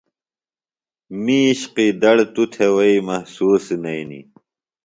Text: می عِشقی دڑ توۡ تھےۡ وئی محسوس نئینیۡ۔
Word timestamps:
می 1.23 1.39
عِشقی 1.51 1.87
دڑ 2.01 2.17
توۡ 2.33 2.47
تھےۡ 2.53 2.71
وئی 2.75 2.95
محسوس 3.07 3.65
نئینیۡ۔ 3.83 4.25